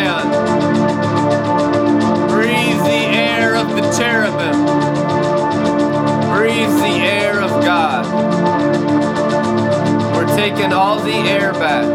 Zion. 0.00 0.28
Breathe 2.28 2.82
the 2.84 3.02
air 3.16 3.54
of 3.54 3.68
the 3.68 3.82
cherubim. 3.96 4.64
Breathe 6.34 6.76
the 6.78 6.96
air 7.04 7.42
of 7.42 7.50
God. 7.64 8.06
We're 10.14 10.36
taking 10.36 10.72
all 10.72 10.98
the 11.00 11.12
air 11.12 11.52
back. 11.52 11.86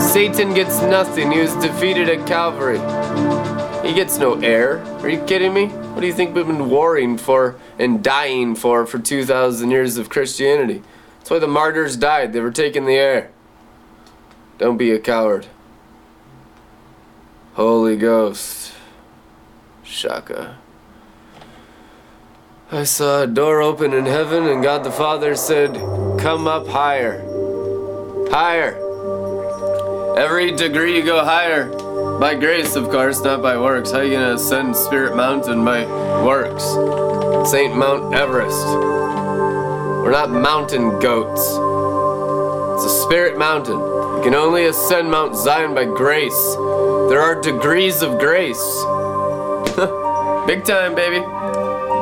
Satan 0.00 0.54
gets 0.54 0.80
nothing. 0.82 1.32
He 1.32 1.40
was 1.40 1.54
defeated 1.56 2.08
at 2.08 2.26
Calvary. 2.26 2.78
He 3.86 3.94
gets 3.94 4.18
no 4.18 4.34
air. 4.40 4.78
Are 5.00 5.08
you 5.08 5.20
kidding 5.24 5.54
me? 5.54 5.66
What 5.66 6.00
do 6.02 6.06
you 6.06 6.12
think 6.12 6.34
we've 6.34 6.46
been 6.46 6.70
warring 6.70 7.18
for 7.18 7.56
and 7.78 8.02
dying 8.04 8.54
for 8.54 8.86
for 8.86 8.98
2,000 8.98 9.70
years 9.70 9.96
of 9.96 10.08
Christianity? 10.08 10.82
That's 11.18 11.30
why 11.30 11.38
the 11.38 11.48
martyrs 11.48 11.96
died. 11.96 12.32
They 12.32 12.40
were 12.40 12.52
taking 12.52 12.84
the 12.84 12.94
air. 12.94 13.30
Don't 14.62 14.76
be 14.76 14.92
a 14.92 15.00
coward. 15.00 15.48
Holy 17.54 17.96
Ghost. 17.96 18.72
Shaka. 19.82 20.56
I 22.70 22.84
saw 22.84 23.22
a 23.22 23.26
door 23.26 23.60
open 23.60 23.92
in 23.92 24.06
heaven, 24.06 24.46
and 24.46 24.62
God 24.62 24.84
the 24.84 24.92
Father 24.92 25.34
said, 25.34 25.74
Come 26.20 26.46
up 26.46 26.68
higher. 26.68 27.18
Higher. 28.30 28.78
Every 30.16 30.52
degree 30.52 30.94
you 30.94 31.04
go 31.04 31.24
higher. 31.24 31.66
By 32.20 32.36
grace, 32.36 32.76
of 32.76 32.88
course, 32.88 33.20
not 33.24 33.42
by 33.42 33.58
works. 33.58 33.90
How 33.90 34.02
you 34.02 34.12
gonna 34.12 34.34
ascend 34.34 34.76
Spirit 34.76 35.16
Mountain 35.16 35.64
by 35.64 35.86
works? 36.24 36.62
St. 37.50 37.74
Mount 37.74 38.14
Everest. 38.14 38.64
We're 40.04 40.12
not 40.12 40.30
mountain 40.30 41.00
goats. 41.00 41.40
It's 42.76 42.92
a 42.92 43.02
spirit 43.02 43.36
mountain. 43.36 44.01
Can 44.22 44.36
only 44.36 44.66
ascend 44.66 45.10
Mount 45.10 45.34
Zion 45.34 45.74
by 45.74 45.84
grace. 45.84 46.54
There 47.08 47.20
are 47.20 47.40
degrees 47.40 48.02
of 48.02 48.20
grace. 48.20 48.56
Big 50.46 50.64
time, 50.64 50.94
baby. 50.94 51.24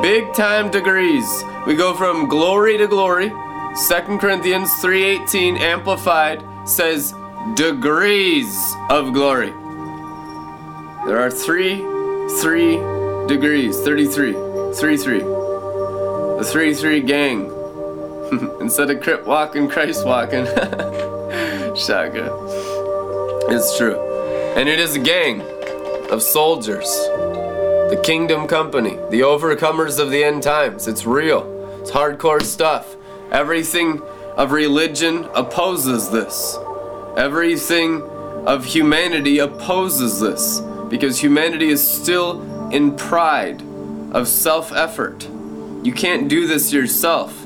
Big 0.03 0.31
time 0.35 0.69
degrees. 0.69 1.43
We 1.65 1.75
go 1.75 1.95
from 1.95 2.27
glory 2.27 2.77
to 2.77 2.87
glory. 2.87 3.29
2 3.29 4.19
Corinthians 4.19 4.69
3:18 4.83 5.57
amplified 5.59 6.43
says 6.63 7.15
degrees 7.55 8.55
of 8.89 9.13
glory. 9.13 9.51
There 11.07 11.19
are 11.19 11.31
three, 11.31 11.77
three 12.39 12.77
degrees, 13.27 13.79
33, 13.79 14.33
three, 14.73 14.97
three. 14.97 15.19
The 15.19 16.43
three, 16.45 16.75
three 16.75 17.01
gang. 17.01 17.51
Instead 18.61 18.91
of 18.91 19.01
crip 19.01 19.25
walking, 19.25 19.67
Christ 19.67 20.05
walking. 20.05 20.45
Shaka. 21.85 22.29
It's 23.49 23.77
true. 23.77 23.99
And 24.55 24.69
it 24.69 24.79
is 24.79 24.95
a 24.95 24.99
gang 24.99 25.41
of 26.11 26.21
soldiers. 26.21 26.87
The 27.89 27.99
Kingdom 28.03 28.47
Company, 28.47 28.97
the 29.09 29.21
overcomers 29.21 29.99
of 29.99 30.11
the 30.11 30.23
end 30.23 30.43
times. 30.43 30.87
It's 30.87 31.05
real. 31.05 31.43
It's 31.81 31.91
hardcore 31.91 32.41
stuff. 32.41 32.95
Everything 33.31 34.01
of 34.37 34.51
religion 34.51 35.27
opposes 35.33 36.09
this. 36.09 36.57
Everything 37.17 38.03
of 38.45 38.65
humanity 38.65 39.39
opposes 39.39 40.19
this 40.19 40.61
because 40.89 41.19
humanity 41.19 41.69
is 41.69 41.85
still 41.85 42.41
in 42.71 42.95
pride 42.95 43.61
of 44.11 44.27
self 44.27 44.71
effort. 44.71 45.27
You 45.83 45.93
can't 45.93 46.27
do 46.27 46.45
this 46.45 46.71
yourself. 46.71 47.45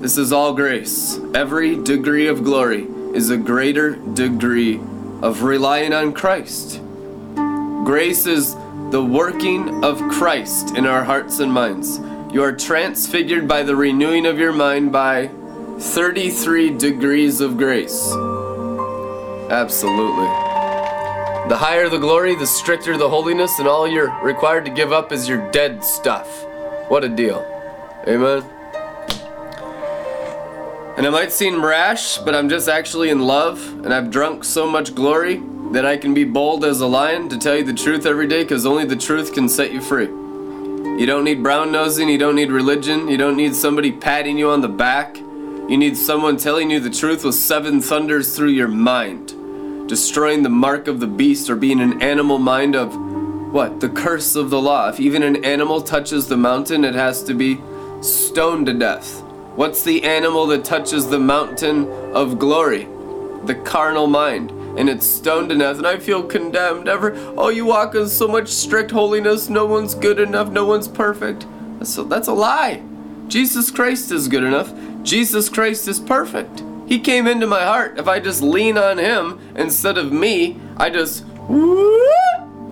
This 0.00 0.18
is 0.18 0.32
all 0.32 0.52
grace. 0.52 1.18
Every 1.34 1.82
degree 1.82 2.26
of 2.26 2.44
glory 2.44 2.88
is 3.14 3.30
a 3.30 3.36
greater 3.36 3.94
degree 3.94 4.80
of 5.22 5.42
relying 5.42 5.92
on 5.92 6.12
Christ. 6.12 6.80
Grace 7.84 8.26
is 8.26 8.54
the 8.90 9.04
working 9.04 9.84
of 9.84 9.98
Christ 10.10 10.76
in 10.76 10.84
our 10.84 11.04
hearts 11.04 11.38
and 11.38 11.52
minds. 11.52 12.00
You 12.32 12.42
are 12.42 12.52
transfigured 12.52 13.46
by 13.46 13.62
the 13.62 13.76
renewing 13.76 14.26
of 14.26 14.38
your 14.38 14.52
mind 14.52 14.90
by 14.90 15.30
33 15.78 16.76
degrees 16.76 17.40
of 17.40 17.56
grace. 17.56 18.12
Absolutely. 19.50 20.26
The 21.48 21.56
higher 21.56 21.88
the 21.88 21.98
glory, 21.98 22.34
the 22.34 22.46
stricter 22.46 22.96
the 22.96 23.08
holiness, 23.08 23.58
and 23.58 23.68
all 23.68 23.86
you're 23.86 24.10
required 24.22 24.64
to 24.64 24.70
give 24.70 24.92
up 24.92 25.12
is 25.12 25.28
your 25.28 25.50
dead 25.52 25.84
stuff. 25.84 26.44
What 26.88 27.04
a 27.04 27.08
deal. 27.08 27.44
Amen. 28.08 28.53
And 30.96 31.04
it 31.04 31.10
might 31.10 31.32
seem 31.32 31.64
rash, 31.64 32.18
but 32.18 32.34
I'm 32.36 32.48
just 32.48 32.68
actually 32.68 33.10
in 33.10 33.26
love, 33.26 33.60
and 33.84 33.92
I've 33.92 34.10
drunk 34.10 34.44
so 34.44 34.64
much 34.70 34.94
glory 34.94 35.42
that 35.72 35.84
I 35.84 35.96
can 35.96 36.14
be 36.14 36.22
bold 36.22 36.64
as 36.64 36.80
a 36.80 36.86
lion 36.86 37.28
to 37.30 37.38
tell 37.38 37.56
you 37.56 37.64
the 37.64 37.74
truth 37.74 38.06
every 38.06 38.28
day 38.28 38.44
because 38.44 38.64
only 38.64 38.84
the 38.84 38.94
truth 38.94 39.32
can 39.32 39.48
set 39.48 39.72
you 39.72 39.80
free. 39.80 40.06
You 40.06 41.06
don't 41.06 41.24
need 41.24 41.42
brown 41.42 41.72
nosing, 41.72 42.08
you 42.08 42.18
don't 42.18 42.36
need 42.36 42.52
religion, 42.52 43.08
you 43.08 43.16
don't 43.16 43.36
need 43.36 43.56
somebody 43.56 43.90
patting 43.90 44.38
you 44.38 44.50
on 44.50 44.60
the 44.60 44.68
back. 44.68 45.16
You 45.16 45.76
need 45.76 45.96
someone 45.96 46.36
telling 46.36 46.70
you 46.70 46.78
the 46.78 46.90
truth 46.90 47.24
with 47.24 47.34
seven 47.34 47.80
thunders 47.80 48.36
through 48.36 48.50
your 48.50 48.68
mind, 48.68 49.88
destroying 49.88 50.44
the 50.44 50.48
mark 50.48 50.86
of 50.86 51.00
the 51.00 51.08
beast 51.08 51.50
or 51.50 51.56
being 51.56 51.80
an 51.80 52.00
animal 52.00 52.38
mind 52.38 52.76
of 52.76 52.94
what? 53.52 53.80
The 53.80 53.88
curse 53.88 54.36
of 54.36 54.50
the 54.50 54.60
law. 54.60 54.90
If 54.90 55.00
even 55.00 55.24
an 55.24 55.44
animal 55.44 55.80
touches 55.80 56.28
the 56.28 56.36
mountain, 56.36 56.84
it 56.84 56.94
has 56.94 57.24
to 57.24 57.34
be 57.34 57.60
stoned 58.00 58.66
to 58.66 58.74
death. 58.74 59.23
What's 59.56 59.82
the 59.82 60.02
animal 60.02 60.48
that 60.48 60.64
touches 60.64 61.08
the 61.08 61.20
mountain 61.20 61.88
of 62.12 62.40
glory? 62.40 62.88
The 63.44 63.54
carnal 63.54 64.08
mind. 64.08 64.50
And 64.76 64.88
it's 64.88 65.06
stoned 65.06 65.50
to 65.50 65.56
death, 65.56 65.76
and 65.78 65.86
I 65.86 65.98
feel 65.98 66.24
condemned. 66.24 66.88
Ever, 66.88 67.14
oh, 67.36 67.50
you 67.50 67.64
walk 67.64 67.94
in 67.94 68.08
so 68.08 68.26
much 68.26 68.48
strict 68.48 68.90
holiness, 68.90 69.48
no 69.48 69.64
one's 69.64 69.94
good 69.94 70.18
enough, 70.18 70.50
no 70.50 70.64
one's 70.64 70.88
perfect. 70.88 71.46
That's 71.78 71.96
a, 71.96 72.02
that's 72.02 72.26
a 72.26 72.32
lie. 72.32 72.82
Jesus 73.28 73.70
Christ 73.70 74.10
is 74.10 74.26
good 74.26 74.42
enough. 74.42 74.72
Jesus 75.04 75.48
Christ 75.48 75.86
is 75.86 76.00
perfect. 76.00 76.64
He 76.88 76.98
came 76.98 77.28
into 77.28 77.46
my 77.46 77.62
heart. 77.62 77.96
If 77.96 78.08
I 78.08 78.18
just 78.18 78.42
lean 78.42 78.76
on 78.76 78.98
Him 78.98 79.38
instead 79.54 79.98
of 79.98 80.10
me, 80.12 80.60
I 80.76 80.90
just 80.90 81.24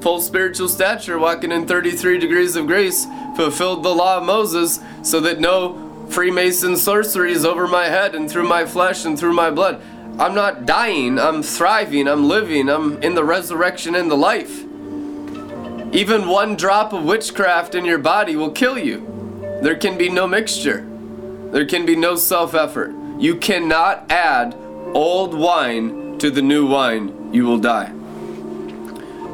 full 0.02 0.20
spiritual 0.20 0.68
stature, 0.68 1.16
walking 1.16 1.52
in 1.52 1.64
33 1.64 2.18
degrees 2.18 2.56
of 2.56 2.66
grace, 2.66 3.06
fulfilled 3.36 3.84
the 3.84 3.94
law 3.94 4.18
of 4.18 4.24
Moses, 4.24 4.80
so 5.02 5.20
that 5.20 5.38
no 5.38 5.91
Freemason 6.12 6.76
sorcery 6.76 7.32
is 7.32 7.46
over 7.46 7.66
my 7.66 7.86
head 7.86 8.14
and 8.14 8.30
through 8.30 8.46
my 8.46 8.66
flesh 8.66 9.06
and 9.06 9.18
through 9.18 9.32
my 9.32 9.50
blood. 9.50 9.80
I'm 10.18 10.34
not 10.34 10.66
dying, 10.66 11.18
I'm 11.18 11.42
thriving, 11.42 12.06
I'm 12.06 12.28
living, 12.28 12.68
I'm 12.68 13.02
in 13.02 13.14
the 13.14 13.24
resurrection 13.24 13.94
and 13.94 14.10
the 14.10 14.16
life. 14.16 14.60
Even 15.94 16.28
one 16.28 16.54
drop 16.54 16.92
of 16.92 17.04
witchcraft 17.04 17.74
in 17.74 17.86
your 17.86 17.96
body 17.96 18.36
will 18.36 18.50
kill 18.50 18.78
you. 18.78 19.06
There 19.62 19.74
can 19.74 19.96
be 19.96 20.10
no 20.10 20.26
mixture. 20.26 20.86
There 21.50 21.64
can 21.64 21.86
be 21.86 21.96
no 21.96 22.16
self 22.16 22.54
effort. 22.54 22.94
You 23.18 23.36
cannot 23.36 24.10
add 24.12 24.54
old 24.92 25.32
wine 25.32 26.18
to 26.18 26.30
the 26.30 26.42
new 26.42 26.66
wine. 26.66 27.32
You 27.32 27.44
will 27.44 27.58
die. 27.58 27.90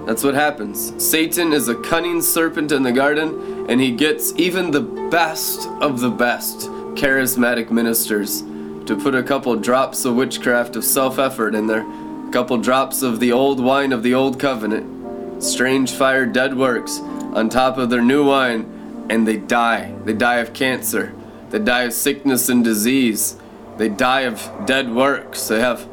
That's 0.08 0.24
what 0.24 0.34
happens. 0.34 0.94
Satan 0.96 1.52
is 1.52 1.68
a 1.68 1.74
cunning 1.74 2.22
serpent 2.22 2.72
in 2.72 2.82
the 2.82 2.92
garden, 2.92 3.66
and 3.68 3.78
he 3.78 3.90
gets 3.90 4.32
even 4.36 4.70
the 4.70 4.80
best 4.80 5.68
of 5.82 6.00
the 6.00 6.10
best 6.10 6.70
charismatic 6.98 7.70
ministers 7.70 8.42
to 8.84 8.98
put 9.00 9.14
a 9.14 9.22
couple 9.22 9.54
drops 9.54 10.04
of 10.04 10.16
witchcraft 10.16 10.74
of 10.74 10.84
self 10.84 11.18
effort 11.18 11.54
in 11.54 11.68
there, 11.68 11.86
a 12.28 12.30
couple 12.32 12.56
drops 12.58 13.02
of 13.02 13.20
the 13.20 13.30
old 13.30 13.60
wine 13.60 13.92
of 13.92 14.02
the 14.02 14.14
old 14.14 14.40
covenant, 14.40 15.42
strange 15.42 15.92
fire, 15.92 16.26
dead 16.26 16.56
works 16.56 16.98
on 17.34 17.48
top 17.48 17.78
of 17.78 17.88
their 17.88 18.02
new 18.02 18.26
wine, 18.26 19.06
and 19.08 19.28
they 19.28 19.36
die. 19.36 19.94
They 20.04 20.12
die 20.12 20.38
of 20.38 20.52
cancer, 20.52 21.14
they 21.50 21.60
die 21.60 21.84
of 21.84 21.92
sickness 21.92 22.48
and 22.48 22.64
disease, 22.64 23.36
they 23.76 23.88
die 23.88 24.22
of 24.22 24.50
dead 24.66 24.92
works, 24.92 25.46
they 25.46 25.60
have 25.60 25.88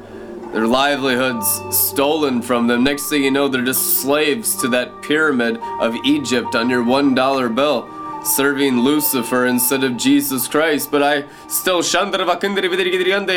their 0.53 0.65
livelihoods 0.65 1.61
stolen 1.69 2.41
from 2.41 2.65
them. 2.65 2.83
Next 2.83 3.09
thing 3.09 3.23
you 3.23 3.31
know, 3.31 3.47
they're 3.47 3.63
just 3.63 4.01
slaves 4.01 4.55
to 4.61 4.69
that 4.69 5.03
pyramid 5.03 5.57
of 5.79 5.95
Egypt 6.03 6.55
on 6.55 6.67
your 6.67 6.83
$1 6.83 7.55
bill 7.55 7.89
serving 8.25 8.79
Lucifer 8.79 9.45
instead 9.45 9.83
of 9.83 9.97
Jesus 9.97 10.47
Christ, 10.47 10.89
but 10.89 11.03
I 11.03 11.25
still 11.47 11.83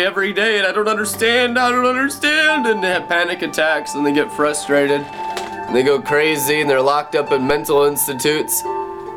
every 0.04 0.32
day 0.32 0.58
and 0.58 0.66
I 0.66 0.72
don't 0.72 0.88
understand, 0.88 1.58
I 1.58 1.70
don't 1.70 1.84
understand, 1.84 2.66
and 2.66 2.82
they 2.82 2.88
have 2.88 3.08
panic 3.08 3.42
attacks 3.42 3.94
and 3.94 4.04
they 4.04 4.12
get 4.12 4.32
frustrated 4.32 5.02
and 5.02 5.76
they 5.76 5.82
go 5.82 6.00
crazy 6.00 6.60
and 6.60 6.70
they're 6.70 6.80
locked 6.80 7.14
up 7.14 7.30
in 7.32 7.46
mental 7.46 7.84
institutes 7.84 8.62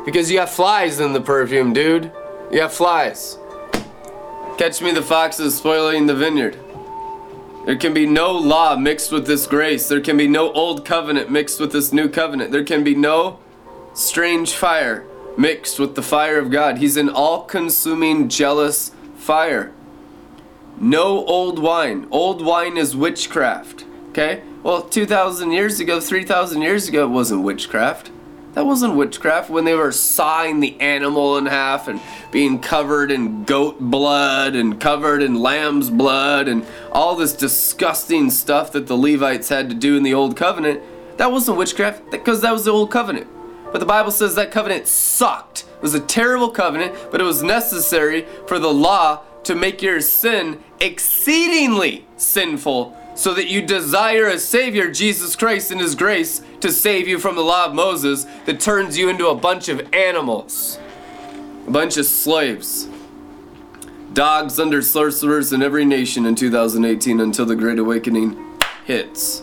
because 0.04 0.30
you 0.30 0.38
have 0.38 0.50
flies 0.50 1.00
in 1.00 1.12
the 1.12 1.20
perfume, 1.20 1.72
dude. 1.72 2.12
You 2.50 2.60
have 2.60 2.72
flies. 2.72 3.38
Catch 4.58 4.82
me 4.82 4.92
the 4.92 5.02
foxes 5.02 5.56
spoiling 5.56 6.06
the 6.06 6.14
vineyard. 6.14 6.58
There 7.64 7.76
can 7.76 7.94
be 7.94 8.06
no 8.06 8.32
law 8.32 8.76
mixed 8.76 9.12
with 9.12 9.26
this 9.26 9.46
grace. 9.46 9.88
There 9.88 10.00
can 10.00 10.16
be 10.16 10.28
no 10.28 10.52
old 10.52 10.84
covenant 10.84 11.30
mixed 11.30 11.60
with 11.60 11.72
this 11.72 11.92
new 11.92 12.08
covenant. 12.08 12.50
There 12.50 12.64
can 12.64 12.84
be 12.84 12.94
no 12.94 13.38
strange 13.94 14.52
fire 14.52 15.06
mixed 15.38 15.78
with 15.78 15.94
the 15.94 16.02
fire 16.02 16.38
of 16.38 16.50
God. 16.50 16.78
He's 16.78 16.96
an 16.96 17.08
all 17.08 17.42
consuming, 17.42 18.28
jealous 18.28 18.92
fire. 19.16 19.72
No 20.78 21.24
old 21.26 21.58
wine. 21.58 22.06
Old 22.10 22.44
wine 22.44 22.76
is 22.76 22.96
witchcraft. 22.96 23.84
Okay? 24.10 24.42
Well, 24.62 24.82
2,000 24.82 25.52
years 25.52 25.80
ago, 25.80 26.00
3,000 26.00 26.62
years 26.62 26.88
ago, 26.88 27.04
it 27.04 27.10
wasn't 27.10 27.42
witchcraft. 27.42 28.10
That 28.54 28.66
wasn't 28.66 28.96
witchcraft 28.96 29.48
when 29.48 29.64
they 29.64 29.74
were 29.74 29.92
sawing 29.92 30.60
the 30.60 30.78
animal 30.78 31.38
in 31.38 31.46
half 31.46 31.88
and 31.88 32.00
being 32.30 32.58
covered 32.58 33.10
in 33.10 33.44
goat 33.44 33.80
blood 33.80 34.54
and 34.54 34.78
covered 34.78 35.22
in 35.22 35.36
lamb's 35.36 35.88
blood 35.88 36.48
and 36.48 36.66
all 36.92 37.16
this 37.16 37.32
disgusting 37.32 38.30
stuff 38.30 38.72
that 38.72 38.88
the 38.88 38.96
Levites 38.96 39.48
had 39.48 39.70
to 39.70 39.74
do 39.74 39.96
in 39.96 40.02
the 40.02 40.12
old 40.12 40.36
covenant. 40.36 40.82
That 41.16 41.32
wasn't 41.32 41.56
witchcraft 41.56 42.10
because 42.10 42.42
that 42.42 42.52
was 42.52 42.66
the 42.66 42.72
old 42.72 42.90
covenant. 42.90 43.26
But 43.72 43.78
the 43.78 43.86
Bible 43.86 44.10
says 44.10 44.34
that 44.34 44.50
covenant 44.52 44.86
sucked. 44.86 45.64
It 45.76 45.82
was 45.82 45.94
a 45.94 46.00
terrible 46.00 46.50
covenant, 46.50 46.94
but 47.10 47.20
it 47.20 47.24
was 47.24 47.42
necessary 47.42 48.26
for 48.46 48.58
the 48.58 48.72
law 48.72 49.22
to 49.44 49.54
make 49.54 49.82
your 49.82 50.00
sin 50.00 50.62
exceedingly 50.80 52.06
sinful 52.16 52.96
so 53.14 53.34
that 53.34 53.48
you 53.48 53.62
desire 53.62 54.28
a 54.28 54.38
Savior, 54.38 54.90
Jesus 54.90 55.36
Christ, 55.36 55.70
in 55.70 55.78
His 55.78 55.94
grace 55.94 56.40
to 56.60 56.70
save 56.70 57.08
you 57.08 57.18
from 57.18 57.34
the 57.34 57.42
law 57.42 57.66
of 57.66 57.74
Moses 57.74 58.24
that 58.46 58.60
turns 58.60 58.96
you 58.96 59.08
into 59.08 59.28
a 59.28 59.34
bunch 59.34 59.68
of 59.68 59.92
animals, 59.92 60.78
a 61.66 61.70
bunch 61.70 61.96
of 61.96 62.06
slaves, 62.06 62.88
dogs 64.12 64.58
under 64.58 64.82
sorcerers 64.82 65.52
in 65.52 65.62
every 65.62 65.84
nation 65.84 66.26
in 66.26 66.34
2018 66.34 67.20
until 67.20 67.46
the 67.46 67.56
Great 67.56 67.78
Awakening 67.78 68.60
hits. 68.84 69.42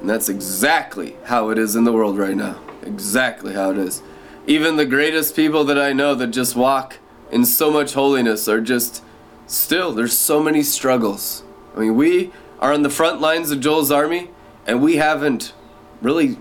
And 0.00 0.08
that's 0.08 0.28
exactly 0.28 1.16
how 1.24 1.50
it 1.50 1.58
is 1.58 1.76
in 1.76 1.84
the 1.84 1.92
world 1.92 2.18
right 2.18 2.36
now. 2.36 2.60
Exactly 2.82 3.54
how 3.54 3.70
it 3.70 3.78
is. 3.78 4.02
Even 4.46 4.76
the 4.76 4.86
greatest 4.86 5.36
people 5.36 5.64
that 5.64 5.78
I 5.78 5.92
know 5.92 6.14
that 6.14 6.28
just 6.28 6.56
walk 6.56 6.98
in 7.30 7.44
so 7.44 7.70
much 7.70 7.94
holiness 7.94 8.48
are 8.48 8.60
just 8.60 9.02
still, 9.46 9.92
there's 9.92 10.16
so 10.16 10.42
many 10.42 10.62
struggles. 10.62 11.44
I 11.76 11.80
mean, 11.80 11.96
we 11.96 12.32
are 12.58 12.72
on 12.72 12.82
the 12.82 12.90
front 12.90 13.20
lines 13.20 13.50
of 13.50 13.60
Joel's 13.60 13.90
army, 13.90 14.30
and 14.66 14.82
we 14.82 14.96
haven't 14.96 15.54
really 16.00 16.38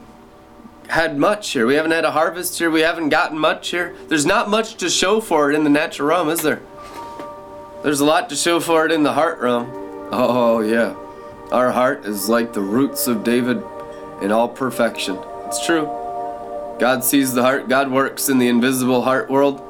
had 0.89 1.17
much 1.17 1.51
here. 1.51 1.65
We 1.65 1.75
haven't 1.75 1.91
had 1.91 2.03
a 2.03 2.11
harvest 2.11 2.57
here. 2.59 2.69
We 2.69 2.81
haven't 2.81 3.09
gotten 3.09 3.37
much 3.37 3.69
here. 3.69 3.95
There's 4.07 4.25
not 4.25 4.49
much 4.49 4.75
to 4.77 4.89
show 4.89 5.21
for 5.21 5.51
it 5.51 5.55
in 5.55 5.63
the 5.63 5.69
natural 5.69 6.09
realm, 6.09 6.29
is 6.29 6.41
there? 6.41 6.61
There's 7.83 8.01
a 8.01 8.05
lot 8.05 8.29
to 8.29 8.35
show 8.35 8.59
for 8.59 8.85
it 8.85 8.91
in 8.91 9.03
the 9.03 9.13
heart 9.13 9.39
realm. 9.39 9.69
Oh, 10.11 10.59
yeah. 10.59 10.95
Our 11.51 11.71
heart 11.71 12.05
is 12.05 12.27
like 12.29 12.53
the 12.53 12.61
roots 12.61 13.07
of 13.07 13.23
David 13.23 13.63
in 14.21 14.31
all 14.31 14.49
perfection. 14.49 15.17
It's 15.45 15.65
true. 15.65 15.89
God 16.81 17.03
sees 17.03 17.31
the 17.31 17.43
heart, 17.43 17.69
God 17.69 17.91
works 17.91 18.27
in 18.27 18.39
the 18.39 18.47
invisible 18.47 19.03
heart 19.03 19.29
world, 19.29 19.61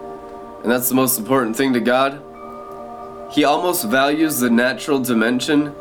and 0.64 0.72
that's 0.72 0.88
the 0.88 0.96
most 0.96 1.20
important 1.20 1.58
thing 1.58 1.74
to 1.74 1.82
God. 1.82 2.22
He 3.34 3.44
almost 3.44 3.84
values 3.84 4.40
the 4.40 4.50
natural 4.50 4.98
dimension 4.98 5.76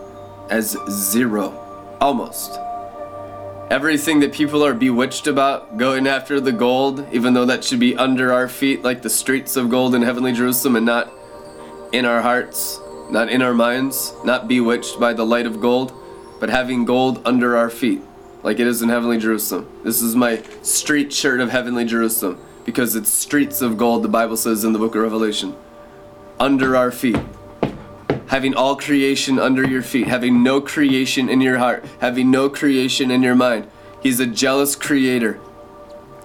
as 0.48 0.76
zero. 0.90 1.52
Almost. 2.00 2.58
Everything 3.70 4.18
that 4.18 4.32
people 4.32 4.64
are 4.64 4.74
bewitched 4.74 5.28
about, 5.28 5.76
going 5.76 6.08
after 6.08 6.40
the 6.40 6.50
gold, 6.50 7.06
even 7.12 7.32
though 7.32 7.46
that 7.46 7.62
should 7.62 7.78
be 7.78 7.96
under 7.96 8.32
our 8.32 8.48
feet, 8.48 8.82
like 8.82 9.02
the 9.02 9.08
streets 9.08 9.54
of 9.54 9.70
gold 9.70 9.94
in 9.94 10.02
heavenly 10.02 10.32
Jerusalem, 10.32 10.74
and 10.74 10.86
not 10.86 11.12
in 11.92 12.06
our 12.06 12.22
hearts, 12.22 12.80
not 13.08 13.28
in 13.28 13.40
our 13.40 13.54
minds, 13.54 14.12
not 14.24 14.48
bewitched 14.48 14.98
by 14.98 15.12
the 15.12 15.24
light 15.24 15.46
of 15.46 15.60
gold, 15.60 15.92
but 16.40 16.50
having 16.50 16.84
gold 16.84 17.22
under 17.24 17.56
our 17.56 17.70
feet, 17.70 18.02
like 18.42 18.58
it 18.58 18.66
is 18.66 18.82
in 18.82 18.88
heavenly 18.88 19.18
Jerusalem. 19.18 19.68
This 19.84 20.02
is 20.02 20.16
my 20.16 20.42
street 20.62 21.12
shirt 21.12 21.40
of 21.40 21.50
heavenly 21.50 21.84
Jerusalem, 21.84 22.38
because 22.64 22.96
it's 22.96 23.10
streets 23.10 23.60
of 23.60 23.76
gold, 23.76 24.02
the 24.02 24.08
Bible 24.08 24.36
says 24.36 24.64
in 24.64 24.72
the 24.72 24.78
book 24.78 24.94
of 24.94 25.02
Revelation. 25.02 25.54
Under 26.38 26.76
our 26.76 26.90
feet 26.90 27.18
having 28.30 28.54
all 28.54 28.76
creation 28.76 29.40
under 29.40 29.66
your 29.66 29.82
feet, 29.82 30.06
having 30.06 30.40
no 30.40 30.60
creation 30.60 31.28
in 31.28 31.40
your 31.40 31.58
heart, 31.58 31.84
having 32.00 32.30
no 32.30 32.48
creation 32.48 33.10
in 33.10 33.24
your 33.24 33.34
mind. 33.34 33.68
He's 34.00 34.20
a 34.20 34.26
jealous 34.26 34.76
creator. 34.76 35.40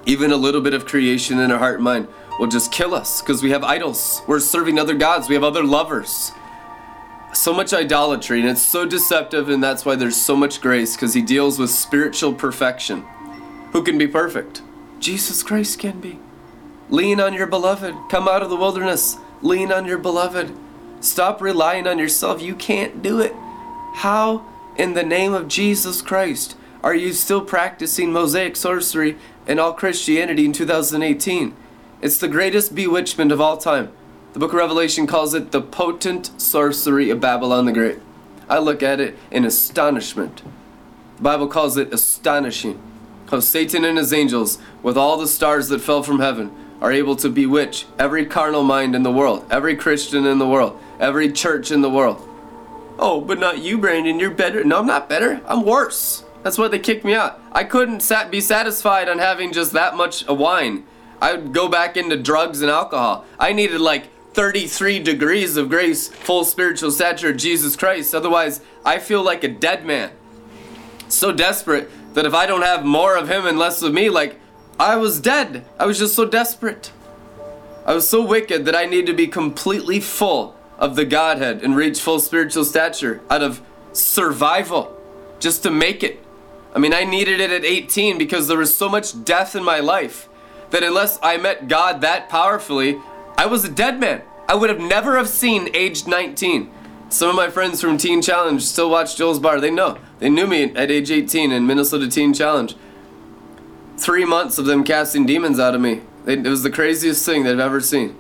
Even 0.06 0.32
a 0.32 0.36
little 0.36 0.62
bit 0.62 0.76
of 0.76 0.86
creation 0.86 1.40
in 1.40 1.50
our 1.50 1.58
heart 1.58 1.76
and 1.76 1.84
mind 1.84 2.08
will 2.40 2.46
just 2.46 2.72
kill 2.72 2.94
us 2.94 3.22
because 3.22 3.42
we 3.42 3.50
have 3.50 3.64
idols. 3.64 4.22
We're 4.28 4.40
serving 4.40 4.78
other 4.78 4.94
gods, 4.94 5.28
we 5.28 5.34
have 5.34 5.44
other 5.44 5.64
lovers. 5.64 6.32
So 7.36 7.54
much 7.54 7.74
idolatry, 7.74 8.40
and 8.40 8.50
it's 8.50 8.62
so 8.62 8.86
deceptive, 8.86 9.50
and 9.50 9.62
that's 9.62 9.86
why 9.86 9.96
there's 9.96 10.16
so 10.16 10.38
much 10.38 10.62
grace 10.62 10.96
because 10.96 11.14
he 11.14 11.22
deals 11.22 11.60
with 11.60 11.70
spiritual 11.70 12.34
perfection. 12.34 13.04
Who 13.74 13.84
can 13.84 13.98
be 13.98 14.08
perfect? 14.08 14.62
Jesus 15.00 15.44
Christ 15.44 15.78
can 15.78 16.00
be. 16.00 16.18
Lean 16.90 17.20
on 17.20 17.34
your 17.34 17.46
beloved. 17.46 17.94
Come 18.10 18.30
out 18.30 18.42
of 18.42 18.50
the 18.50 18.56
wilderness. 18.56 19.18
Lean 19.42 19.70
on 19.70 19.86
your 19.86 19.98
beloved. 19.98 20.56
Stop 21.02 21.42
relying 21.42 21.86
on 21.88 22.00
yourself. 22.00 22.42
You 22.42 22.56
can't 22.56 23.02
do 23.02 23.20
it. 23.20 23.34
How, 23.96 24.46
in 24.78 24.94
the 24.94 25.04
name 25.04 25.34
of 25.34 25.50
Jesus 25.50 26.02
Christ, 26.02 26.56
are 26.82 26.96
you 26.96 27.12
still 27.12 27.42
practicing 27.42 28.14
Mosaic 28.14 28.56
sorcery 28.56 29.18
and 29.46 29.60
all 29.60 29.74
Christianity 29.74 30.46
in 30.46 30.54
2018? 30.54 31.54
It's 32.02 32.18
the 32.18 32.30
greatest 32.30 32.74
bewitchment 32.74 33.34
of 33.34 33.42
all 33.42 33.58
time. 33.58 33.92
The 34.36 34.40
book 34.40 34.52
of 34.52 34.58
Revelation 34.58 35.08
calls 35.08 35.34
it 35.34 35.54
the 35.54 35.62
potent 35.62 36.30
sorcery 36.42 37.10
of 37.10 37.22
Babylon 37.22 37.64
the 37.64 37.72
Great. 37.72 38.00
I 38.50 38.60
look 38.60 38.84
at 38.84 39.00
it 39.00 39.18
in 39.32 39.46
astonishment. 39.46 40.42
The 41.16 41.24
Bible 41.24 41.48
calls 41.48 41.78
it 41.78 41.94
astonishing. 41.94 42.78
How 43.32 43.40
Satan 43.40 43.86
and 43.86 43.98
his 43.98 44.12
angels, 44.12 44.58
with 44.84 44.98
all 44.98 45.16
the 45.16 45.30
stars 45.30 45.70
that 45.70 45.80
fell 45.80 46.04
from 46.04 46.20
heaven, 46.20 46.52
are 46.82 46.92
able 46.92 47.16
to 47.16 47.30
bewitch 47.30 47.86
every 47.98 48.26
carnal 48.26 48.66
mind 48.66 48.94
in 48.94 49.04
the 49.04 49.12
world, 49.12 49.46
every 49.50 49.74
Christian 49.74 50.26
in 50.26 50.38
the 50.38 50.50
world, 50.50 50.78
every 51.00 51.32
church 51.32 51.72
in 51.72 51.82
the 51.82 51.90
world. 51.90 52.22
Oh, 53.00 53.22
but 53.22 53.40
not 53.40 53.60
you, 53.60 53.78
Brandon. 53.78 54.20
You're 54.20 54.32
better. 54.32 54.66
No, 54.66 54.80
I'm 54.80 54.86
not 54.86 55.08
better. 55.08 55.40
I'm 55.48 55.66
worse. 55.66 56.26
That's 56.44 56.58
why 56.58 56.68
they 56.68 56.80
kicked 56.80 57.06
me 57.06 57.14
out. 57.14 57.40
I 57.54 57.64
couldn't 57.64 58.02
sat- 58.02 58.32
be 58.32 58.42
satisfied 58.42 59.08
on 59.08 59.20
having 59.20 59.54
just 59.54 59.72
that 59.72 59.96
much 59.96 60.28
wine. 60.28 60.84
I 61.22 61.36
would 61.36 61.54
go 61.54 61.70
back 61.70 61.96
into 61.96 62.18
drugs 62.18 62.62
and 62.62 62.70
alcohol. 62.70 63.24
I 63.40 63.54
needed 63.54 63.80
like 63.80 64.10
33 64.36 65.00
degrees 65.00 65.56
of 65.56 65.70
grace, 65.70 66.10
full 66.10 66.44
spiritual 66.44 66.92
stature 66.92 67.30
of 67.30 67.38
Jesus 67.38 67.78
Christ. 67.78 68.14
Otherwise, 68.14 68.60
I 68.84 69.00
feel 69.00 69.24
like 69.24 69.46
a 69.46 69.48
dead 69.48 69.86
man. 69.86 70.12
So 71.08 71.32
desperate 71.32 71.90
that 72.16 72.26
if 72.26 72.34
I 72.34 72.46
don't 72.46 72.62
have 72.62 72.84
more 72.84 73.16
of 73.16 73.30
him 73.30 73.46
and 73.46 73.58
less 73.58 73.82
of 73.82 73.94
me, 73.94 74.10
like 74.10 74.38
I 74.78 74.98
was 74.98 75.22
dead. 75.22 75.64
I 75.80 75.86
was 75.86 75.98
just 75.98 76.16
so 76.16 76.26
desperate. 76.26 76.92
I 77.86 77.94
was 77.94 78.10
so 78.10 78.22
wicked 78.22 78.66
that 78.66 78.76
I 78.76 78.86
needed 78.86 79.08
to 79.08 79.14
be 79.14 79.28
completely 79.28 80.02
full 80.02 80.54
of 80.78 80.98
the 80.98 81.06
Godhead 81.06 81.64
and 81.64 81.74
reach 81.74 82.02
full 82.02 82.20
spiritual 82.20 82.66
stature 82.66 83.22
out 83.30 83.42
of 83.42 83.62
survival 83.94 85.00
just 85.40 85.64
to 85.64 85.72
make 85.72 86.04
it. 86.04 86.22
I 86.76 86.80
mean, 86.80 86.94
I 86.94 87.06
needed 87.06 87.40
it 87.40 87.52
at 87.52 87.64
18 87.64 88.18
because 88.18 88.50
there 88.50 88.58
was 88.58 88.76
so 88.76 88.90
much 88.90 89.24
death 89.24 89.56
in 89.56 89.64
my 89.64 89.80
life 89.80 90.28
that 90.72 90.84
unless 90.84 91.20
I 91.24 91.38
met 91.38 91.70
God 91.70 92.02
that 92.02 92.28
powerfully, 92.28 93.00
I 93.38 93.48
was 93.48 93.66
a 93.66 93.70
dead 93.70 94.00
man. 94.00 94.22
I 94.48 94.56
would 94.56 94.70
have 94.70 94.80
never 94.80 95.18
have 95.18 95.28
seen 95.28 95.70
age 95.74 96.08
19. 96.08 96.72
Some 97.10 97.30
of 97.30 97.36
my 97.36 97.50
friends 97.50 97.82
from 97.82 97.98
Teen 97.98 98.22
Challenge 98.22 98.62
still 98.62 98.90
watch 98.90 99.18
Joel's 99.18 99.40
Bar. 99.40 99.60
They 99.60 99.72
know. 99.72 99.98
They 100.20 100.30
knew 100.30 100.48
me 100.48 100.64
at 100.76 100.90
age 100.90 101.12
18 101.12 101.52
in 101.52 101.68
Minnesota 101.68 102.08
Teen 102.08 102.34
Challenge. 102.34 102.76
Three 103.98 104.26
months 104.26 104.58
of 104.58 104.66
them 104.66 104.84
casting 104.84 105.26
demons 105.26 105.60
out 105.60 105.76
of 105.76 105.82
me. 105.82 106.02
It 106.26 106.44
was 106.44 106.64
the 106.64 106.72
craziest 106.72 107.26
thing 107.26 107.44
they've 107.44 107.60
ever 107.60 107.82
seen. 107.82 108.16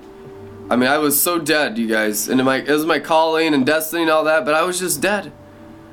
I 0.69 0.75
mean, 0.75 0.89
I 0.89 0.97
was 0.97 1.21
so 1.21 1.39
dead, 1.39 1.77
you 1.77 1.87
guys. 1.87 2.27
And 2.27 2.41
it 2.41 2.67
was 2.67 2.85
my 2.85 2.99
calling 2.99 3.53
and 3.53 3.65
destiny 3.65 4.03
and 4.03 4.11
all 4.11 4.23
that, 4.25 4.45
but 4.45 4.53
I 4.53 4.63
was 4.63 4.79
just 4.79 5.01
dead. 5.01 5.31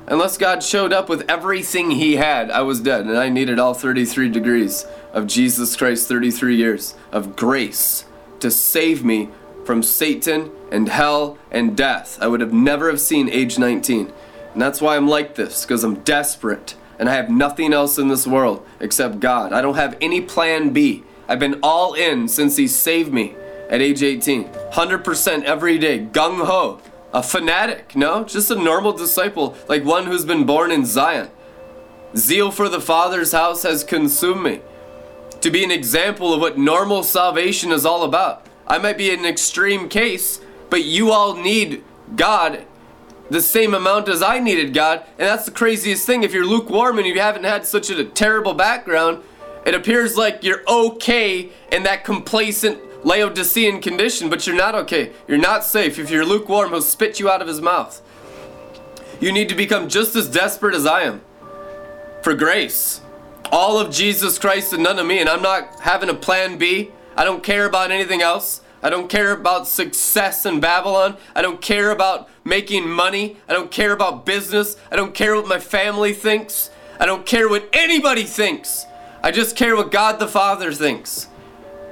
Unless 0.07 0.37
God 0.37 0.61
showed 0.63 0.91
up 0.91 1.07
with 1.07 1.29
everything 1.29 1.91
He 1.91 2.17
had, 2.17 2.51
I 2.51 2.61
was 2.61 2.81
dead. 2.81 3.05
And 3.05 3.17
I 3.17 3.29
needed 3.29 3.57
all 3.57 3.73
33 3.73 4.29
degrees 4.29 4.85
of 5.13 5.27
Jesus 5.27 5.75
Christ, 5.75 6.07
33 6.07 6.55
years 6.55 6.95
of 7.11 7.35
grace 7.35 8.05
to 8.43 8.51
save 8.51 9.03
me 9.03 9.29
from 9.65 9.81
Satan 9.81 10.51
and 10.71 10.89
hell 10.89 11.37
and 11.49 11.75
death. 11.75 12.17
I 12.21 12.27
would 12.27 12.41
have 12.41 12.53
never 12.53 12.89
have 12.89 12.99
seen 12.99 13.29
age 13.29 13.57
19. 13.57 14.13
And 14.53 14.61
that's 14.61 14.81
why 14.81 14.95
I'm 14.95 15.07
like 15.07 15.35
this, 15.35 15.63
because 15.63 15.83
I'm 15.83 16.01
desperate. 16.01 16.75
And 16.99 17.09
I 17.09 17.15
have 17.15 17.29
nothing 17.29 17.73
else 17.73 17.97
in 17.97 18.07
this 18.07 18.27
world 18.27 18.65
except 18.79 19.19
God. 19.19 19.51
I 19.51 19.61
don't 19.61 19.75
have 19.75 19.97
any 19.99 20.21
plan 20.21 20.69
B. 20.69 21.03
I've 21.27 21.39
been 21.39 21.59
all 21.63 21.93
in 21.93 22.27
since 22.27 22.57
He 22.57 22.67
saved 22.67 23.11
me 23.11 23.35
at 23.69 23.81
age 23.81 24.03
18. 24.03 24.45
100% 24.45 25.43
every 25.43 25.79
day, 25.79 25.99
gung 25.99 26.45
ho. 26.45 26.79
A 27.13 27.23
fanatic, 27.23 27.95
no? 27.95 28.23
Just 28.23 28.51
a 28.51 28.55
normal 28.55 28.91
disciple, 28.91 29.55
like 29.67 29.83
one 29.83 30.05
who's 30.05 30.25
been 30.25 30.45
born 30.45 30.71
in 30.71 30.85
Zion. 30.85 31.29
Zeal 32.15 32.51
for 32.51 32.69
the 32.69 32.81
Father's 32.81 33.31
house 33.31 33.63
has 33.63 33.83
consumed 33.83 34.43
me. 34.43 34.61
To 35.43 35.51
be 35.51 35.65
an 35.65 35.71
example 35.71 36.33
of 36.33 36.39
what 36.39 36.57
normal 36.57 37.03
salvation 37.03 37.73
is 37.73 37.85
all 37.85 38.03
about. 38.03 38.47
I 38.65 38.77
might 38.77 38.97
be 38.97 39.13
an 39.13 39.25
extreme 39.25 39.89
case, 39.89 40.39
but 40.69 40.85
you 40.85 41.11
all 41.11 41.35
need 41.35 41.83
God 42.15 42.65
the 43.29 43.41
same 43.41 43.73
amount 43.73 44.07
as 44.07 44.23
I 44.23 44.39
needed 44.39 44.73
God. 44.73 45.03
And 45.19 45.27
that's 45.27 45.43
the 45.43 45.51
craziest 45.51 46.05
thing. 46.05 46.23
If 46.23 46.31
you're 46.31 46.45
lukewarm 46.45 46.97
and 46.97 47.05
you 47.05 47.19
haven't 47.19 47.43
had 47.43 47.65
such 47.65 47.89
a 47.89 48.05
terrible 48.05 48.53
background, 48.53 49.21
it 49.65 49.75
appears 49.75 50.15
like 50.15 50.45
you're 50.45 50.63
okay 50.65 51.49
in 51.73 51.83
that 51.83 52.05
complacent 52.05 53.05
Laodicean 53.05 53.81
condition, 53.81 54.29
but 54.29 54.47
you're 54.47 54.55
not 54.55 54.75
okay. 54.75 55.11
You're 55.27 55.37
not 55.37 55.65
safe. 55.65 55.99
If 55.99 56.09
you're 56.09 56.23
lukewarm, 56.23 56.69
he'll 56.69 56.81
spit 56.81 57.19
you 57.19 57.29
out 57.29 57.41
of 57.41 57.49
his 57.49 57.59
mouth. 57.59 58.01
You 59.19 59.33
need 59.33 59.49
to 59.49 59.55
become 59.55 59.89
just 59.89 60.15
as 60.15 60.29
desperate 60.29 60.73
as 60.73 60.85
I 60.85 61.01
am 61.01 61.19
for 62.21 62.33
grace. 62.33 63.01
All 63.51 63.79
of 63.79 63.91
Jesus 63.91 64.39
Christ 64.39 64.73
and 64.73 64.83
none 64.83 64.99
of 64.99 65.05
me. 65.05 65.19
And 65.19 65.29
I'm 65.29 65.41
not 65.41 65.79
having 65.81 66.09
a 66.09 66.13
plan 66.13 66.57
B. 66.57 66.91
I 67.15 67.23
don't 67.23 67.43
care 67.43 67.65
about 67.65 67.91
anything 67.91 68.21
else. 68.21 68.61
I 68.81 68.89
don't 68.89 69.09
care 69.09 69.31
about 69.31 69.67
success 69.67 70.45
in 70.45 70.59
Babylon. 70.59 71.15
I 71.35 71.41
don't 71.41 71.61
care 71.61 71.91
about 71.91 72.29
making 72.43 72.89
money. 72.89 73.37
I 73.47 73.53
don't 73.53 73.71
care 73.71 73.93
about 73.93 74.25
business. 74.25 74.75
I 74.91 74.97
don't 74.97 75.13
care 75.13 75.35
what 75.35 75.47
my 75.47 75.59
family 75.59 76.13
thinks. 76.13 76.69
I 76.99 77.05
don't 77.05 77.25
care 77.25 77.47
what 77.47 77.69
anybody 77.71 78.23
thinks. 78.23 78.85
I 79.23 79.31
just 79.31 79.55
care 79.55 79.75
what 79.75 79.91
God 79.91 80.19
the 80.19 80.27
Father 80.27 80.73
thinks. 80.73 81.29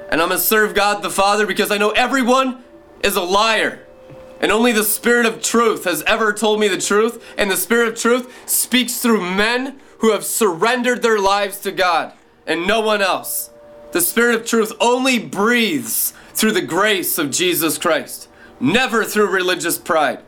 And 0.10 0.22
I'm 0.22 0.28
going 0.28 0.40
to 0.40 0.46
serve 0.46 0.76
God 0.76 1.02
the 1.02 1.10
Father 1.10 1.48
because 1.48 1.72
I 1.72 1.78
know 1.78 1.92
everyone 1.92 2.62
is 3.02 3.16
a 3.16 3.22
liar. 3.22 3.88
And 4.42 4.52
only 4.52 4.74
the 4.74 4.84
Spirit 4.84 5.26
of 5.26 5.42
truth 5.42 5.86
has 5.86 6.04
ever 6.04 6.34
told 6.34 6.60
me 6.60 6.68
the 6.68 6.78
truth. 6.78 7.24
And 7.38 7.50
the 7.50 7.56
Spirit 7.56 7.88
of 7.88 7.96
truth 7.96 8.50
speaks 8.50 8.98
through 8.98 9.22
men 9.22 9.80
who 10.02 10.12
have 10.12 10.26
surrendered 10.26 11.02
their 11.02 11.20
lives 11.20 11.60
to 11.60 11.72
God 11.72 12.14
and 12.46 12.68
no 12.68 12.82
one 12.82 13.02
else. 13.02 13.52
The 13.92 14.02
Spirit 14.02 14.36
of 14.36 14.46
truth 14.46 14.74
only 14.80 15.20
breathes 15.20 16.14
through 16.34 16.54
the 16.54 16.62
grace 16.62 17.18
of 17.18 17.30
Jesus 17.30 17.78
Christ, 17.78 18.28
never 18.60 19.04
through 19.04 19.30
religious 19.30 19.78
pride, 19.78 20.20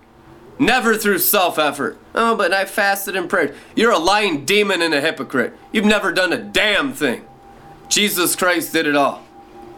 never 0.59 0.95
through 0.95 1.19
self 1.19 1.57
effort. 1.57 1.97
Oh, 2.13 2.35
but 2.35 2.53
I 2.53 2.65
fasted 2.65 3.15
and 3.15 3.29
prayed. 3.29 3.55
You're 3.75 3.91
a 3.91 3.97
lying 3.97 4.45
demon 4.45 4.81
and 4.81 4.93
a 4.93 5.01
hypocrite. 5.01 5.53
You've 5.71 5.85
never 5.85 6.11
done 6.11 6.33
a 6.33 6.37
damn 6.37 6.93
thing. 6.93 7.25
Jesus 7.89 8.35
Christ 8.35 8.73
did 8.73 8.85
it 8.85 8.95
all. 8.95 9.23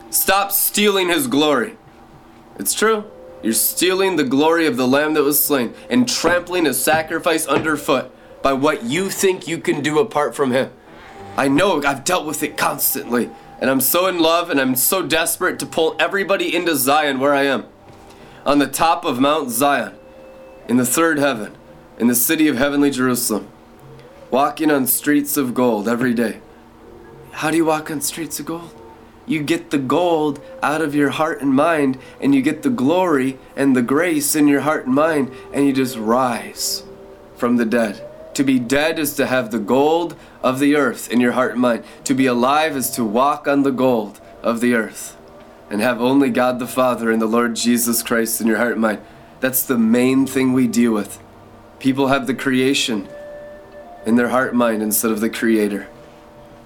Stop 0.10 0.52
stealing 0.52 1.10
his 1.10 1.28
glory. 1.28 1.78
It's 2.58 2.74
true. 2.74 3.06
You're 3.42 3.54
stealing 3.54 4.16
the 4.16 4.24
glory 4.24 4.66
of 4.66 4.76
the 4.76 4.88
Lamb 4.88 5.14
that 5.14 5.24
was 5.24 5.44
slain 5.44 5.74
and 5.90 6.10
trampling 6.10 6.66
his 6.66 6.84
sacrifice 6.84 7.46
underfoot 7.46 8.12
by 8.46 8.54
what 8.54 8.84
you 8.84 9.10
think 9.10 9.48
you 9.48 9.58
can 9.58 9.82
do 9.82 9.98
apart 9.98 10.36
from 10.36 10.52
him. 10.52 10.72
I 11.36 11.48
know 11.48 11.82
I've 11.82 12.04
dealt 12.04 12.28
with 12.28 12.44
it 12.44 12.56
constantly. 12.56 13.32
And 13.60 13.72
I'm 13.72 13.82
so 13.82 14.06
in 14.06 14.20
love 14.20 14.52
and 14.52 14.62
I'm 14.62 14.76
so 14.76 15.02
desperate 15.02 15.58
to 15.58 15.66
pull 15.66 15.96
everybody 15.98 16.56
into 16.56 16.76
Zion 16.76 17.20
where 17.20 17.34
I 17.34 17.46
am. 17.46 17.66
On 18.46 18.60
the 18.60 18.68
top 18.68 19.04
of 19.04 19.20
Mount 19.20 19.50
Zion, 19.50 19.96
in 20.68 20.78
the 20.78 20.86
third 20.86 21.18
heaven, 21.18 21.58
in 21.98 22.06
the 22.06 22.14
city 22.14 22.48
of 22.48 22.56
heavenly 22.56 22.92
Jerusalem, 22.92 23.48
walking 24.30 24.70
on 24.70 24.86
streets 24.86 25.38
of 25.38 25.56
gold 25.56 25.88
every 25.88 26.14
day. 26.14 26.40
How 27.32 27.50
do 27.50 27.58
you 27.58 27.66
walk 27.66 27.90
on 27.90 28.00
streets 28.00 28.40
of 28.40 28.46
gold? 28.46 28.80
You 29.26 29.42
get 29.42 29.72
the 29.72 29.80
gold 29.80 30.40
out 30.62 30.84
of 30.84 30.94
your 30.94 31.10
heart 31.10 31.42
and 31.42 31.56
mind, 31.56 31.98
and 32.22 32.36
you 32.36 32.44
get 32.44 32.62
the 32.62 32.70
glory 32.70 33.40
and 33.56 33.76
the 33.76 33.82
grace 33.82 34.36
in 34.36 34.48
your 34.48 34.62
heart 34.62 34.86
and 34.86 34.94
mind, 34.94 35.32
and 35.52 35.66
you 35.66 35.74
just 35.74 35.98
rise 35.98 36.84
from 37.38 37.58
the 37.58 37.66
dead. 37.66 38.08
To 38.36 38.44
be 38.44 38.60
dead 38.60 39.00
is 39.00 39.16
to 39.16 39.28
have 39.28 39.50
the 39.50 39.60
gold 39.60 40.16
of 40.44 40.60
the 40.60 40.76
earth 40.76 41.10
in 41.10 41.22
your 41.22 41.32
heart 41.32 41.54
and 41.54 41.62
mind. 41.62 41.86
To 42.04 42.14
be 42.14 42.26
alive 42.26 42.76
is 42.76 42.90
to 42.92 43.04
walk 43.06 43.48
on 43.48 43.64
the 43.64 43.72
gold 43.72 44.20
of 44.44 44.60
the 44.60 44.74
earth 44.74 45.16
and 45.70 45.80
have 45.80 46.02
only 46.02 46.30
God 46.30 46.60
the 46.60 46.68
Father 46.68 47.10
and 47.12 47.22
the 47.22 47.28
Lord 47.28 47.56
Jesus 47.56 48.04
Christ 48.04 48.42
in 48.42 48.48
your 48.48 48.58
heart 48.58 48.74
and 48.74 48.82
mind. 48.82 49.02
That's 49.40 49.64
the 49.64 49.78
main 49.78 50.28
thing 50.28 50.52
we 50.52 50.68
deal 50.68 50.92
with. 50.92 51.18
People 51.80 52.08
have 52.08 52.28
the 52.28 52.34
creation 52.34 53.08
in 54.06 54.18
their 54.18 54.30
heart 54.30 54.50
and 54.50 54.60
mind 54.60 54.84
instead 54.84 55.12
of 55.12 55.22
the 55.22 55.30
creator. 55.30 55.88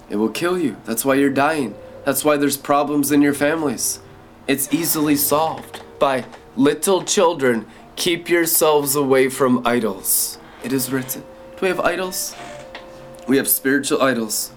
It 0.08 0.16
will 0.16 0.28
kill 0.28 0.58
you. 0.58 0.76
That's 0.84 1.04
why 1.04 1.14
you're 1.14 1.30
dying. 1.30 1.76
That's 2.04 2.24
why 2.24 2.36
there's 2.36 2.56
problems 2.56 3.12
in 3.12 3.22
your 3.22 3.34
families. 3.34 4.00
It's 4.48 4.72
easily 4.74 5.14
solved 5.14 5.82
by 6.00 6.24
little 6.56 7.04
children, 7.04 7.66
keep 7.94 8.28
yourselves 8.28 8.96
away 8.96 9.28
from 9.28 9.64
idols. 9.64 10.38
It 10.64 10.72
is 10.72 10.90
written. 10.90 11.22
Do 11.60 11.66
we 11.66 11.68
have 11.68 11.80
idols? 11.80 12.34
We 13.28 13.36
have 13.36 13.46
spiritual 13.46 14.00
idols. 14.00 14.50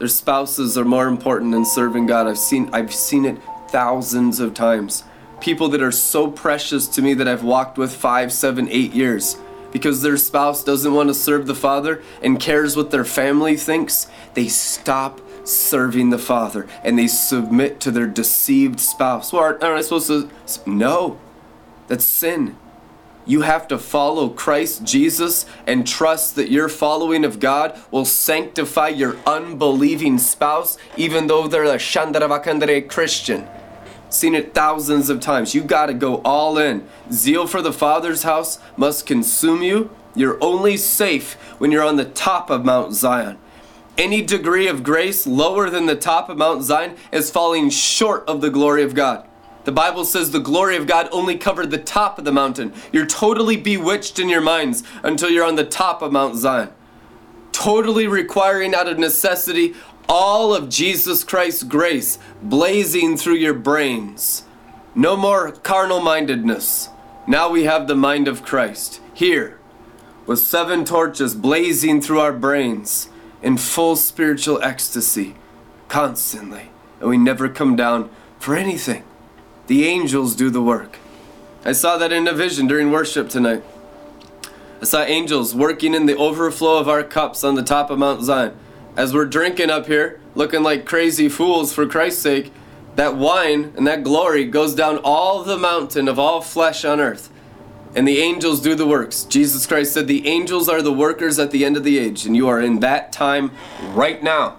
Their 0.00 0.08
spouses 0.08 0.76
are 0.76 0.84
more 0.84 1.06
important 1.06 1.52
than 1.52 1.64
serving 1.64 2.06
God. 2.06 2.26
I've 2.26 2.38
seen 2.38 2.68
I've 2.72 2.92
seen 2.92 3.24
it 3.24 3.38
thousands 3.68 4.40
of 4.40 4.52
times. 4.52 5.04
People 5.40 5.68
that 5.68 5.80
are 5.80 5.92
so 5.92 6.28
precious 6.28 6.88
to 6.88 7.02
me 7.02 7.14
that 7.14 7.28
I've 7.28 7.44
walked 7.44 7.78
with 7.78 7.94
five, 7.94 8.32
seven, 8.32 8.68
eight 8.68 8.92
years 8.92 9.36
because 9.70 10.02
their 10.02 10.16
spouse 10.16 10.64
doesn't 10.64 10.92
want 10.92 11.08
to 11.08 11.14
serve 11.14 11.46
the 11.46 11.54
Father 11.54 12.02
and 12.20 12.40
cares 12.40 12.76
what 12.76 12.90
their 12.90 13.04
family 13.04 13.56
thinks, 13.56 14.08
they 14.34 14.48
stop 14.48 15.20
serving 15.44 16.10
the 16.10 16.18
Father 16.18 16.66
and 16.82 16.98
they 16.98 17.06
submit 17.06 17.78
to 17.78 17.92
their 17.92 18.08
deceived 18.08 18.80
spouse. 18.80 19.32
Well, 19.32 19.44
aren't 19.44 19.62
I 19.62 19.82
supposed 19.82 20.08
to? 20.08 20.28
No, 20.68 21.20
that's 21.86 22.04
sin. 22.04 22.56
You 23.30 23.42
have 23.42 23.68
to 23.68 23.78
follow 23.78 24.28
Christ 24.28 24.82
Jesus 24.82 25.46
and 25.64 25.86
trust 25.86 26.34
that 26.34 26.50
your 26.50 26.68
following 26.68 27.24
of 27.24 27.38
God 27.38 27.78
will 27.92 28.04
sanctify 28.04 28.88
your 28.88 29.18
unbelieving 29.24 30.18
spouse, 30.18 30.76
even 30.96 31.28
though 31.28 31.46
they're 31.46 31.62
a 31.62 31.76
Shandaravakandare 31.76 32.88
Christian. 32.88 33.46
Seen 34.08 34.34
it 34.34 34.52
thousands 34.52 35.08
of 35.08 35.20
times. 35.20 35.54
You 35.54 35.62
got 35.62 35.86
to 35.86 35.94
go 35.94 36.16
all 36.24 36.58
in. 36.58 36.88
Zeal 37.12 37.46
for 37.46 37.62
the 37.62 37.72
Father's 37.72 38.24
house 38.24 38.58
must 38.76 39.06
consume 39.06 39.62
you. 39.62 39.94
You're 40.16 40.42
only 40.42 40.76
safe 40.76 41.34
when 41.60 41.70
you're 41.70 41.84
on 41.84 41.98
the 41.98 42.06
top 42.06 42.50
of 42.50 42.64
Mount 42.64 42.94
Zion. 42.94 43.38
Any 43.96 44.22
degree 44.22 44.66
of 44.66 44.82
grace 44.82 45.24
lower 45.24 45.70
than 45.70 45.86
the 45.86 45.94
top 45.94 46.30
of 46.30 46.36
Mount 46.36 46.64
Zion 46.64 46.96
is 47.12 47.30
falling 47.30 47.70
short 47.70 48.24
of 48.26 48.40
the 48.40 48.50
glory 48.50 48.82
of 48.82 48.96
God. 48.96 49.29
The 49.64 49.72
Bible 49.72 50.04
says 50.04 50.30
the 50.30 50.40
glory 50.40 50.76
of 50.76 50.86
God 50.86 51.08
only 51.12 51.36
covered 51.36 51.70
the 51.70 51.78
top 51.78 52.18
of 52.18 52.24
the 52.24 52.32
mountain. 52.32 52.72
You're 52.92 53.06
totally 53.06 53.56
bewitched 53.56 54.18
in 54.18 54.28
your 54.28 54.40
minds 54.40 54.82
until 55.02 55.30
you're 55.30 55.44
on 55.44 55.56
the 55.56 55.64
top 55.64 56.00
of 56.02 56.12
Mount 56.12 56.36
Zion. 56.36 56.70
Totally 57.52 58.06
requiring 58.06 58.74
out 58.74 58.88
of 58.88 58.98
necessity 58.98 59.74
all 60.08 60.54
of 60.54 60.68
Jesus 60.68 61.22
Christ's 61.24 61.62
grace 61.62 62.18
blazing 62.42 63.16
through 63.16 63.34
your 63.34 63.54
brains. 63.54 64.44
No 64.94 65.16
more 65.16 65.52
carnal 65.52 66.00
mindedness. 66.00 66.88
Now 67.26 67.50
we 67.50 67.64
have 67.64 67.86
the 67.86 67.94
mind 67.94 68.26
of 68.28 68.44
Christ 68.44 69.00
here 69.14 69.58
with 70.26 70.38
seven 70.38 70.84
torches 70.84 71.34
blazing 71.34 72.00
through 72.00 72.20
our 72.20 72.32
brains 72.32 73.08
in 73.42 73.56
full 73.56 73.94
spiritual 73.96 74.62
ecstasy 74.62 75.34
constantly. 75.88 76.70
And 77.00 77.08
we 77.08 77.18
never 77.18 77.48
come 77.48 77.76
down 77.76 78.10
for 78.38 78.56
anything. 78.56 79.04
The 79.70 79.86
angels 79.86 80.34
do 80.34 80.50
the 80.50 80.60
work. 80.60 80.98
I 81.64 81.70
saw 81.70 81.96
that 81.96 82.10
in 82.10 82.26
a 82.26 82.32
vision 82.32 82.66
during 82.66 82.90
worship 82.90 83.28
tonight. 83.28 83.62
I 84.82 84.84
saw 84.84 85.02
angels 85.02 85.54
working 85.54 85.94
in 85.94 86.06
the 86.06 86.16
overflow 86.16 86.78
of 86.78 86.88
our 86.88 87.04
cups 87.04 87.44
on 87.44 87.54
the 87.54 87.62
top 87.62 87.88
of 87.88 88.00
Mount 88.00 88.22
Zion. 88.22 88.56
As 88.96 89.14
we're 89.14 89.26
drinking 89.26 89.70
up 89.70 89.86
here, 89.86 90.18
looking 90.34 90.64
like 90.64 90.86
crazy 90.86 91.28
fools 91.28 91.72
for 91.72 91.86
Christ's 91.86 92.20
sake, 92.20 92.52
that 92.96 93.14
wine 93.14 93.72
and 93.76 93.86
that 93.86 94.02
glory 94.02 94.44
goes 94.44 94.74
down 94.74 94.98
all 95.04 95.44
the 95.44 95.56
mountain 95.56 96.08
of 96.08 96.18
all 96.18 96.40
flesh 96.40 96.84
on 96.84 96.98
earth. 96.98 97.30
And 97.94 98.08
the 98.08 98.18
angels 98.18 98.60
do 98.60 98.74
the 98.74 98.88
works. 98.88 99.22
Jesus 99.22 99.68
Christ 99.68 99.92
said, 99.94 100.08
The 100.08 100.26
angels 100.26 100.68
are 100.68 100.82
the 100.82 100.92
workers 100.92 101.38
at 101.38 101.52
the 101.52 101.64
end 101.64 101.76
of 101.76 101.84
the 101.84 101.96
age, 101.96 102.26
and 102.26 102.34
you 102.34 102.48
are 102.48 102.60
in 102.60 102.80
that 102.80 103.12
time 103.12 103.52
right 103.92 104.20
now. 104.20 104.56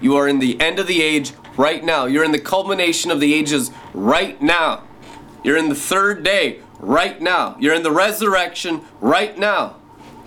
You 0.00 0.16
are 0.16 0.26
in 0.26 0.38
the 0.38 0.58
end 0.58 0.78
of 0.78 0.86
the 0.86 1.02
age 1.02 1.34
right 1.60 1.84
now. 1.84 2.06
You're 2.06 2.24
in 2.24 2.32
the 2.32 2.40
culmination 2.40 3.10
of 3.10 3.20
the 3.20 3.34
ages 3.34 3.70
right 3.92 4.40
now. 4.40 4.82
You're 5.44 5.58
in 5.58 5.68
the 5.68 5.74
third 5.74 6.22
day 6.22 6.60
right 6.78 7.20
now. 7.20 7.54
You're 7.60 7.74
in 7.74 7.82
the 7.82 7.92
resurrection 7.92 8.80
right 9.00 9.36
now. 9.38 9.76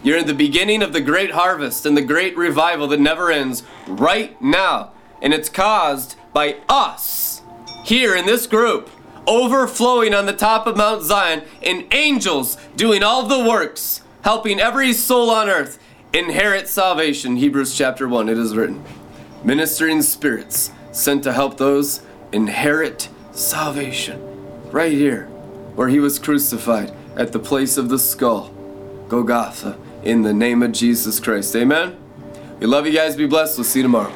You're 0.03 0.19
in 0.19 0.27
the 0.27 0.35
beginning 0.35 0.83
of 0.83 0.93
the 0.93 1.01
great 1.01 1.31
harvest 1.31 1.87
and 1.87 1.97
the 1.97 2.03
great 2.03 2.37
revival 2.37 2.87
that 2.89 2.99
never 2.99 3.31
ends 3.31 3.63
right 3.87 4.39
now. 4.41 4.91
And 5.23 5.33
it's 5.33 5.49
caused 5.49 6.17
by 6.33 6.57
us 6.69 7.41
here 7.83 8.15
in 8.15 8.27
this 8.27 8.45
group 8.45 8.91
overflowing 9.25 10.13
on 10.13 10.27
the 10.27 10.33
top 10.33 10.67
of 10.67 10.77
Mount 10.77 11.01
Zion 11.01 11.41
and 11.63 11.91
angels 11.91 12.57
doing 12.75 13.01
all 13.01 13.25
the 13.25 13.49
works, 13.49 14.01
helping 14.23 14.59
every 14.59 14.93
soul 14.93 15.31
on 15.31 15.49
earth 15.49 15.79
inherit 16.13 16.67
salvation. 16.67 17.37
Hebrews 17.37 17.75
chapter 17.75 18.07
1, 18.07 18.29
it 18.29 18.37
is 18.37 18.55
written. 18.55 18.83
Ministering 19.43 20.03
spirits 20.03 20.71
sent 20.93 21.23
to 21.23 21.33
help 21.33 21.57
those 21.57 22.01
inherit 22.31 23.09
salvation. 23.33 24.21
Right 24.71 24.93
here, 24.93 25.25
where 25.75 25.89
he 25.89 25.99
was 25.99 26.17
crucified 26.17 26.93
at 27.17 27.31
the 27.31 27.39
place 27.39 27.77
of 27.77 27.89
the 27.89 27.99
skull, 27.99 28.53
Golgotha, 29.09 29.77
in 30.03 30.21
the 30.21 30.33
name 30.33 30.63
of 30.63 30.71
Jesus 30.71 31.19
Christ. 31.19 31.55
Amen. 31.55 31.97
We 32.59 32.67
love 32.67 32.85
you 32.85 32.93
guys. 32.93 33.15
Be 33.15 33.27
blessed. 33.27 33.57
We'll 33.57 33.65
see 33.65 33.79
you 33.79 33.83
tomorrow. 33.83 34.13